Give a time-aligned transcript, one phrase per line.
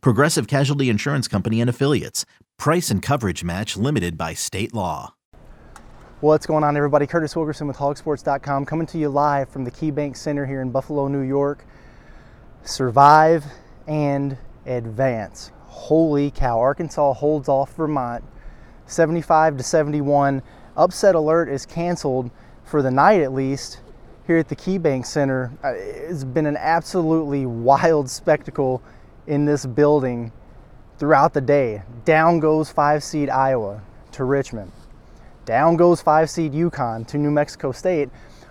[0.00, 2.24] Progressive Casualty Insurance Company and Affiliates.
[2.58, 5.14] Price and coverage match limited by state law.
[6.20, 7.06] What's going on, everybody?
[7.06, 11.08] Curtis Wilkerson with hogsports.com coming to you live from the KeyBank Center here in Buffalo,
[11.08, 11.66] New York.
[12.62, 13.44] Survive
[13.86, 15.52] and advance.
[15.64, 16.58] Holy cow.
[16.58, 18.24] Arkansas holds off Vermont
[18.86, 20.42] 75 to 71.
[20.76, 22.30] Upset alert is canceled
[22.64, 23.80] for the night at least
[24.26, 25.52] here at the KeyBank Center.
[25.62, 28.82] Uh, it's been an absolutely wild spectacle
[29.26, 30.32] in this building
[30.98, 31.82] throughout the day.
[32.04, 34.70] Down goes five seed Iowa to Richmond.
[35.44, 38.08] Down goes five seed UConn to New Mexico State.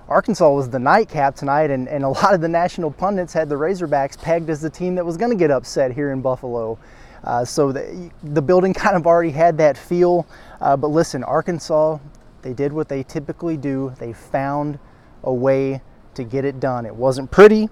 [0.08, 3.56] Arkansas was the nightcap tonight, and, and a lot of the national pundits had the
[3.56, 6.78] Razorbacks pegged as the team that was going to get upset here in Buffalo.
[7.24, 10.28] Uh, so the, the building kind of already had that feel.
[10.60, 11.98] Uh, but listen, Arkansas,
[12.42, 13.94] they did what they typically do.
[14.00, 14.78] They found
[15.24, 15.82] a way
[16.16, 16.86] to get it done.
[16.86, 17.70] It wasn't pretty.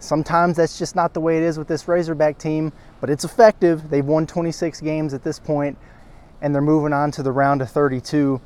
[0.00, 3.90] Sometimes that's just not the way it is with this Razorback team, but it's effective.
[3.90, 5.76] They've won 26 games at this point,
[6.40, 8.40] and they're moving on to the round of 32.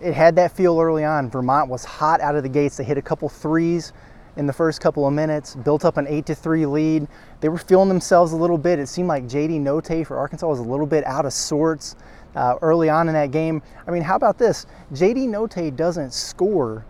[0.00, 1.30] It had that feel early on.
[1.30, 2.76] Vermont was hot out of the gates.
[2.76, 3.92] They hit a couple threes
[4.36, 7.08] in the first couple of minutes, built up an 8 to 3 lead.
[7.40, 8.78] They were feeling themselves a little bit.
[8.78, 11.96] It seemed like JD Notae for Arkansas was a little bit out of sorts
[12.34, 13.62] uh, early on in that game.
[13.86, 14.66] I mean, how about this?
[14.92, 16.86] JD Notae doesn't score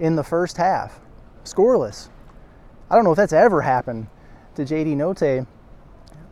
[0.00, 1.00] in the first half,
[1.44, 2.08] scoreless.
[2.90, 4.08] I don't know if that's ever happened
[4.56, 5.46] to JD Notae,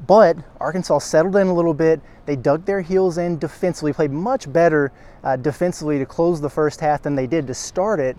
[0.07, 2.01] but Arkansas settled in a little bit.
[2.25, 6.81] They dug their heels in defensively, played much better uh, defensively to close the first
[6.81, 8.17] half than they did to start it.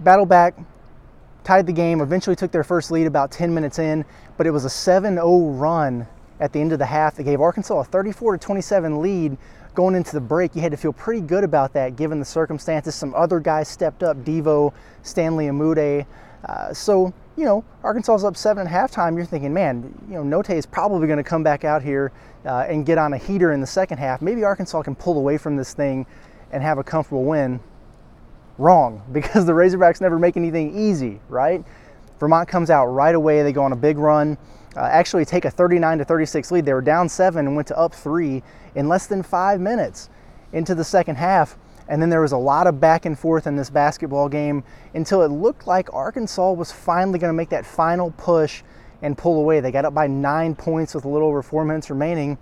[0.00, 0.54] Battle back,
[1.42, 4.04] tied the game, eventually took their first lead about 10 minutes in,
[4.36, 6.06] but it was a 7 0 run
[6.40, 9.36] at the end of the half that gave Arkansas a 34 27 lead
[9.74, 12.94] going into the break, you had to feel pretty good about that given the circumstances.
[12.94, 14.72] Some other guys stepped up, Devo,
[15.02, 16.06] Stanley Umude.
[16.44, 19.16] Uh, so, you know, Arkansas is up seven at halftime.
[19.16, 22.12] You're thinking, man, you know, Notae is probably going to come back out here
[22.44, 24.22] uh, and get on a heater in the second half.
[24.22, 26.06] Maybe Arkansas can pull away from this thing
[26.52, 27.60] and have a comfortable win.
[28.58, 31.64] Wrong, because the Razorbacks never make anything easy, right?
[32.20, 33.42] Vermont comes out right away.
[33.42, 34.38] They go on a big run
[34.76, 36.64] uh, actually take a 39 to 36 lead.
[36.64, 38.42] They were down seven and went to up three
[38.74, 40.08] in less than five minutes
[40.52, 41.56] into the second half.
[41.88, 44.64] And then there was a lot of back and forth in this basketball game
[44.94, 48.62] until it looked like Arkansas was finally going to make that final push
[49.02, 49.60] and pull away.
[49.60, 52.38] They got up by nine points with a little over four minutes remaining.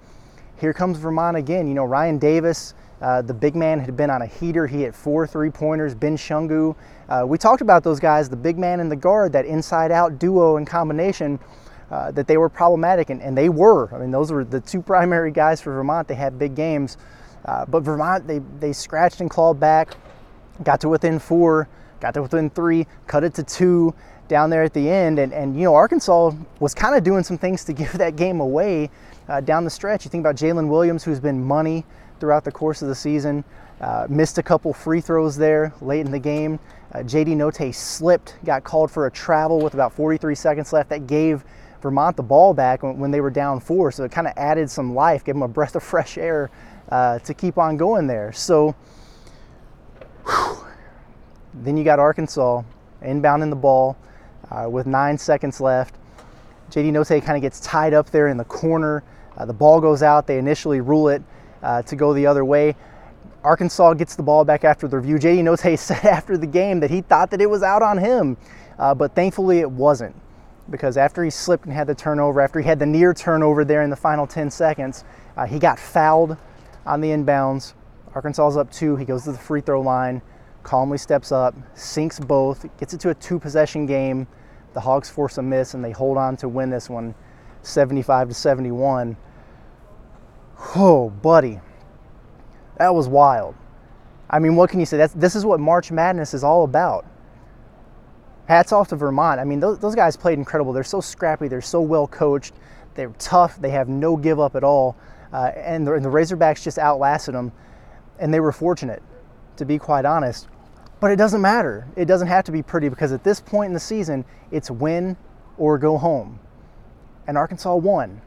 [0.56, 1.66] Here comes Vermont again.
[1.66, 4.66] You know, Ryan Davis, uh, the big man, had been on a heater.
[4.69, 5.94] He hit four three pointers.
[5.94, 6.76] Ben Shungu.
[7.09, 10.20] Uh, we talked about those guys, the big man and the guard, that inside out
[10.20, 11.41] duo and combination
[11.91, 13.94] uh, that they were problematic, and, and, they were.
[13.94, 16.09] I mean, those were the two primary guys for Vermont.
[16.09, 16.97] They had big games,
[17.44, 19.97] uh, but Vermont they they scratched and clawed back,
[20.62, 21.69] got to within four,
[22.00, 23.94] got to within three, cut it to two
[24.28, 27.38] down there at the end, and and you know Arkansas was kind of doing some
[27.38, 28.91] things to give that game away
[29.28, 30.04] uh, down the stretch.
[30.04, 31.84] You think about Jaylin Williams, who's been money
[32.20, 33.44] throughout the course of the season.
[33.80, 36.60] Uh, missed a couple free throws there late in the game.
[36.92, 40.91] Uh, JD Notae slipped, got called for a travel with about 43 seconds left.
[40.91, 41.42] That gave
[41.80, 43.91] Vermont the ball back when, when they were down four.
[43.91, 46.48] So it kind of added some life, gave them a breath of fresh air
[46.88, 48.32] uh, to keep on going there.
[48.32, 48.75] So
[50.26, 50.59] whew,
[51.54, 52.62] then you got Arkansas
[53.03, 53.97] inbounding the ball
[54.50, 55.94] uh, with nine seconds left.
[56.71, 59.03] JD Notae kind of gets tied up there in the corner.
[59.37, 60.26] Uh, the ball goes out.
[60.26, 61.22] They initially rule it
[61.62, 62.76] uh, to go the other way.
[63.44, 65.16] Arkansas gets the ball back after the review.
[65.16, 68.37] JD Notae said after the game that he thought that it was out on him,
[68.78, 70.15] uh, but thankfully it wasn't
[70.71, 73.82] because after he slipped and had the turnover, after he had the near turnover there
[73.82, 75.04] in the final 10 seconds,
[75.48, 76.37] he got fouled
[76.86, 77.74] on the inbounds.
[78.14, 78.96] Arkansas is up two.
[78.96, 80.22] He goes to the free throw line,
[80.62, 84.26] calmly steps up, sinks both, gets it to a two possession game.
[84.74, 87.14] The Hogs force a miss and they hold on to win this one
[87.62, 89.16] 75 to 71.
[90.76, 91.60] Oh, buddy.
[92.78, 93.54] That was wild.
[94.28, 94.96] I mean, what can you say?
[94.96, 97.04] That's, this is what March Madness is all about
[98.52, 99.40] hats off to Vermont.
[99.40, 100.72] I mean, those, those guys played incredible.
[100.72, 101.48] They're so scrappy.
[101.48, 102.54] They're so well coached.
[102.94, 103.60] They're tough.
[103.60, 104.96] They have no give up at all.
[105.32, 107.52] Uh, and, the, and the Razorbacks just outlasted them.
[108.18, 109.02] And they were fortunate,
[109.56, 110.48] to be quite honest.
[111.00, 111.88] But it doesn't matter.
[111.96, 115.16] It doesn't have to be pretty because at this point in the season, it's win
[115.58, 116.38] or go home.
[117.26, 118.20] And Arkansas won.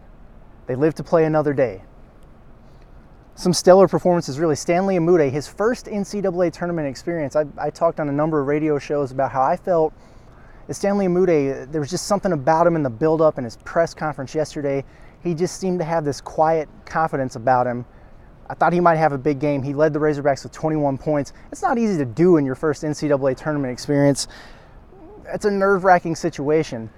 [0.67, 1.83] They live to play another day.
[3.35, 4.55] some stellar performances, really.
[4.55, 7.35] Stanley Umude, his first NCAA tournament experience.
[7.35, 9.93] I, I talked on a number of radio shows about how I felt
[10.71, 14.33] Stanley Umude, there was just something about him in the build-up and his press conference
[14.33, 14.83] yesterday.
[15.25, 17.83] He just seemed to have this quiet confidence about him.
[18.47, 19.63] I thought he might have a big game.
[19.63, 21.33] He led the Razorbacks with 21 points.
[21.51, 24.27] It's not easy to do in your first NCAA tournament experience.
[25.33, 26.91] It's a nerve-wracking situation.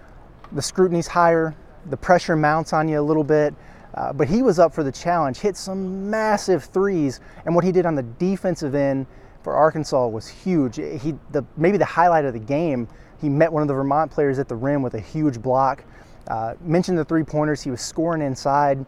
[0.51, 1.55] The scrutiny's higher,
[1.89, 3.55] the pressure mounts on you a little bit,
[3.93, 5.37] uh, but he was up for the challenge.
[5.37, 9.07] Hit some massive threes, and what he did on the defensive end
[9.41, 10.75] for Arkansas was huge.
[10.75, 12.89] He, the, maybe the highlight of the game
[13.19, 15.83] he met one of the Vermont players at the rim with a huge block.
[16.27, 17.61] Uh, mentioned the three pointers.
[17.61, 18.85] He was scoring inside.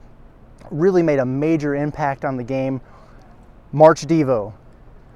[0.72, 2.82] Really made a major impact on the game.
[3.72, 4.54] March Devo,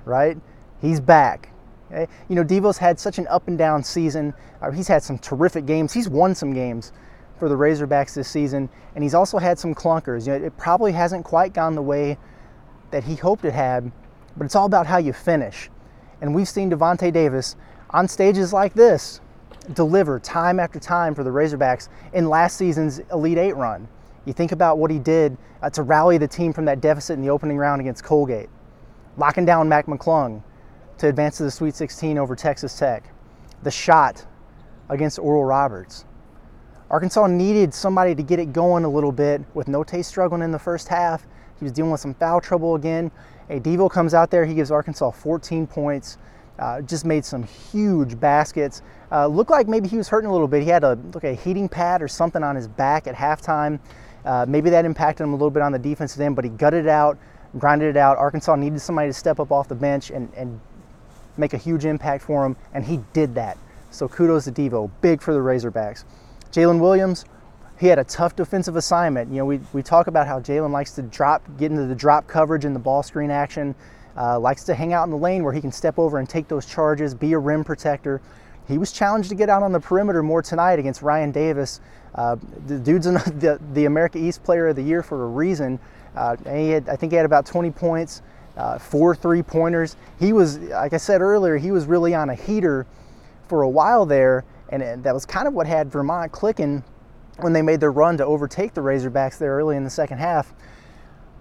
[0.06, 0.38] right?
[0.80, 1.50] He's back.
[1.92, 2.12] Okay?
[2.30, 4.34] You know, Devo's had such an up and down season.
[4.62, 5.94] Uh, he's had some terrific games.
[5.94, 6.92] He's won some games
[7.38, 10.28] for the Razorbacks this season, and he's also had some clunkers.
[10.28, 12.18] You know, it probably hasn't quite gone the way
[12.92, 13.92] that he hoped it had,
[14.38, 15.70] but it's all about how you finish.
[16.22, 17.56] And we've seen Davonte Davis
[17.90, 19.20] on stages like this
[19.74, 23.88] deliver time after time for the Razorbacks in last season's Elite Eight run.
[24.26, 27.22] You think about what he did uh, to rally the team from that deficit in
[27.22, 28.50] the opening round against Colgate,
[29.18, 30.44] locking down Mac McClung
[30.98, 33.14] to advance to the Sweet 16 over Texas Tech,
[33.64, 34.26] the shot
[34.90, 36.06] against Oral Roberts.
[36.90, 40.60] Arkansas needed somebody to get it going a little bit with Notae struggling in the
[40.60, 41.26] first half.
[41.58, 43.12] He was dealing with some foul trouble again.
[43.50, 46.18] A Devo comes out there, he gives Arkansas 14 points.
[46.60, 48.82] Uh, just made some huge baskets.
[49.12, 50.62] Uh, looked like maybe he was hurting a little bit.
[50.62, 53.80] He had a look a heating pad or something on his back at halftime.
[54.26, 56.86] Uh, maybe that impacted him a little bit on the defensive end, but he gutted
[56.86, 57.18] it out,
[57.58, 58.18] grinded it out.
[58.18, 60.60] Arkansas needed somebody to step up off the bench and, and
[61.38, 63.58] make a huge impact for him, and he did that.
[63.90, 66.06] So kudos to Devo, big for the Razorbacks.
[66.52, 67.26] Jaylin Williams,
[67.80, 69.32] he had a tough defensive assignment.
[69.32, 72.28] You know, we, we talk about how Jaylin likes to drop, get into the drop
[72.28, 73.76] coverage and the ball screen action
[74.18, 76.48] uh, likes to hang out in the lane where he can step over and take
[76.48, 78.22] those charges, be a rim protector.
[78.68, 81.82] He was challenged to get out on the perimeter more tonight against Ryan Davis.
[82.16, 82.38] Uh,
[82.68, 85.80] the dude's an, the, the America East Player of the Year for a reason.
[86.16, 88.22] Uh, he had, I think he had about 20 points,
[88.56, 89.96] uh, four three pointers.
[90.20, 92.86] He was, like I said earlier, he was really on a heater
[93.48, 96.84] for a while there, and that was kind of what had Vermont clicking
[97.40, 100.54] when they made their run to overtake the Razorbacks there early in the second half.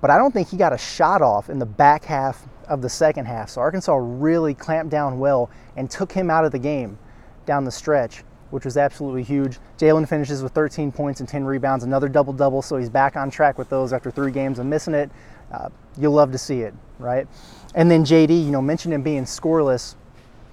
[0.01, 2.89] But I don't think he got a shot off in the back half of the
[2.89, 3.51] second half.
[3.51, 6.99] So Arkansas really clamped down well and took him out of the game
[7.45, 9.59] down the stretch, which was absolutely huge.
[9.77, 13.31] Jaylin finishes with 13 points and 10 rebounds, another double double, so he's back on
[13.31, 15.11] track with those after three games of missing it.
[15.53, 17.29] Uh, you'll love to see it, right?
[17.75, 19.95] And then JD, you know, mentioned him being scoreless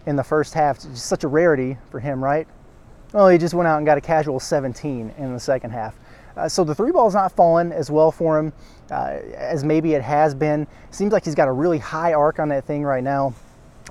[0.06, 0.82] in the first half.
[0.82, 2.50] Just such a rarity for him, right?
[3.14, 5.96] Well, he just went out and got a casual 17 in the second half.
[6.40, 8.54] Uh, so the three ball's not falling as well for him
[8.92, 10.66] uh, as maybe it has been.
[10.90, 13.34] Seems like he's got a really high arc on that thing right now.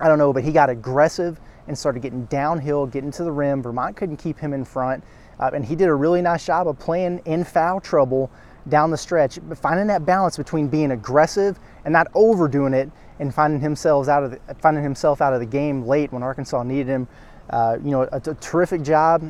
[0.01, 3.63] I don't know, but he got aggressive and started getting downhill, getting to the rim.
[3.63, 5.05] Vermont couldn't keep him in front.
[5.39, 8.31] Uh, and he did a really nice job of playing in foul trouble
[8.69, 12.91] down the stretch, finding that balance between being aggressive and not overdoing it,
[13.21, 16.63] and finding himself out of the, finding himself out of the game late when Arkansas
[16.63, 17.09] needed him.
[17.51, 19.23] Uh, you know, a, a, terrific job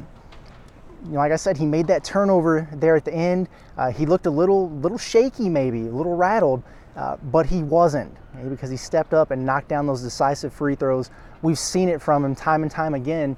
[1.05, 3.49] you know, like I said, he made that turnover there at the end.
[3.77, 6.63] Uh, he looked a little, little shaky, maybe a little rattled,
[6.97, 8.15] uh, but he wasn't
[8.49, 11.11] because he stepped up and knocked down those decisive free throws.
[11.43, 13.37] We've seen it from him time and time again.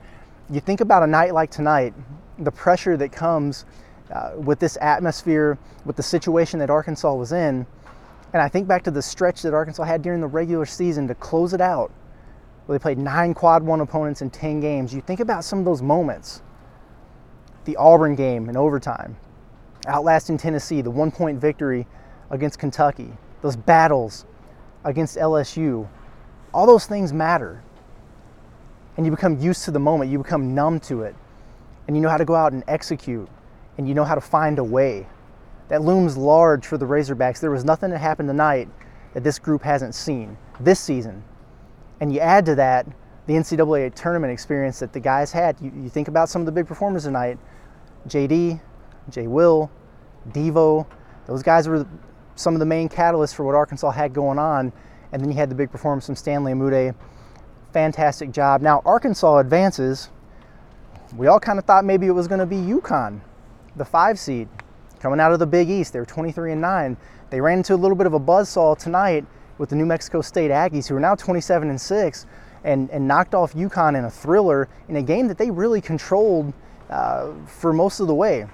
[0.50, 1.94] You think about a night like tonight,
[2.38, 3.64] the pressure that comes
[4.12, 7.66] uh, with this atmosphere, with the situation that Arkansas was in,
[8.32, 11.14] and I think back to the stretch that Arkansas had during the regular season to
[11.14, 11.92] close it out,
[12.66, 14.94] where they played nine quad one opponents in 10 games.
[14.94, 16.42] You think about some of those moments
[17.64, 19.16] the Auburn game in overtime,
[19.86, 21.86] outlasting Tennessee, the one point victory
[22.30, 23.12] against Kentucky,
[23.42, 24.24] those battles
[24.84, 25.88] against LSU,
[26.52, 27.62] all those things matter.
[28.96, 31.14] And you become used to the moment, you become numb to it,
[31.86, 33.28] and you know how to go out and execute,
[33.78, 35.06] and you know how to find a way.
[35.68, 37.40] That looms large for the Razorbacks.
[37.40, 38.68] There was nothing that happened tonight
[39.14, 41.22] that this group hasn't seen this season.
[42.00, 42.86] And you add to that
[43.30, 45.56] the NCAA tournament experience that the guys had.
[45.60, 47.38] You, you think about some of the big performers tonight
[48.08, 48.60] JD,
[49.08, 49.70] Jay Will,
[50.30, 50.84] Devo,
[51.26, 51.86] those guys were
[52.34, 54.72] some of the main catalysts for what Arkansas had going on.
[55.12, 56.94] And then you had the big performance from Stanley Umude.
[57.72, 58.62] Fantastic job.
[58.62, 60.10] Now, Arkansas advances.
[61.16, 63.20] We all kind of thought maybe it was going to be UConn,
[63.76, 64.48] the five seed,
[64.98, 65.92] coming out of the Big East.
[65.92, 66.96] They were 23 and 9.
[67.30, 69.24] They ran into a little bit of a buzzsaw tonight
[69.58, 72.26] with the New Mexico State Aggies, who are now 27 and 6,
[72.64, 76.52] and, and knocked off UConn in a thriller in a game that they really controlled
[76.88, 78.46] uh, for most of the way.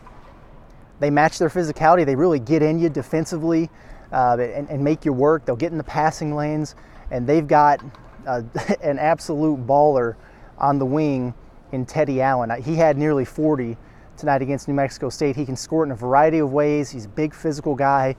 [1.01, 2.07] They match their physicality.
[2.07, 3.71] They really get in you defensively.
[4.13, 5.45] uh, and, and, make you work.
[5.45, 6.75] They'll get in the passing lanes,
[7.11, 7.83] and they've got
[8.27, 8.43] uh,
[8.83, 10.17] an absolute baller
[10.59, 11.35] on the wing
[11.73, 12.63] in Teddy Allen.
[12.63, 13.77] He had nearly 40
[14.17, 15.37] tonight against New Mexico State.
[15.37, 16.91] He can score it in a variety of ways.
[16.91, 18.17] He's a big physical guy,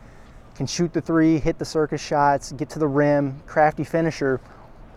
[0.55, 4.41] can shoot the three, hit the circus shots, get to the rim, crafty finisher.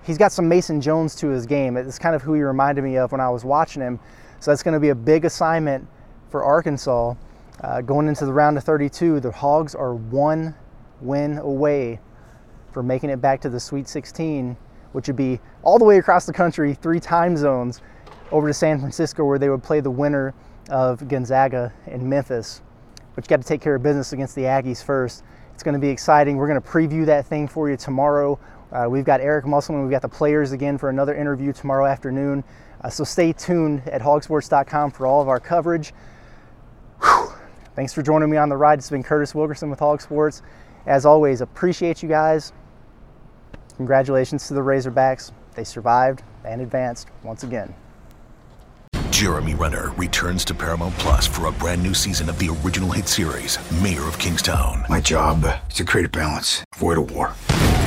[0.02, 1.76] He's got some Mason Jones to his game.
[1.76, 4.00] It's kind of who he reminded me of when I was watching him.
[4.40, 5.86] So that's going to be a big assignment
[6.30, 7.14] for Arkansas.
[7.60, 10.54] Uh, going into the round of 32, the Hogs are one
[11.02, 12.00] win away
[12.72, 14.56] from making it back to the Sweet 16,
[14.92, 17.82] which would be all the way across the country, three time zones,
[18.32, 20.32] over to San Francisco, where they would play the winner
[20.70, 22.62] of Gonzaga and Memphis.
[23.14, 25.24] But you got to take care of business against the Aggies first.
[25.52, 26.36] It's going to be exciting.
[26.36, 28.38] We're going to preview that thing for you tomorrow.
[28.72, 29.82] Uh, we've got Eric Musselman.
[29.82, 32.44] We've got the players again for another interview tomorrow afternoon.
[32.82, 35.92] Uh, so stay tuned at hogsports.com for all of our coverage.
[37.02, 37.32] Whew.
[37.74, 38.78] Thanks for joining me on the ride.
[38.78, 40.42] It's been Curtis Wilkerson with Hog Sports.
[40.86, 42.52] As always, appreciate you guys.
[43.76, 45.32] Congratulations to the Razorbacks.
[45.54, 47.74] They survived and advanced once again.
[49.10, 53.06] Jeremy Renner returns to Paramount Plus for a brand new season of the original hit
[53.08, 54.84] series, Mayor of Kingstown.
[54.88, 57.34] My job is to create a balance, avoid a war.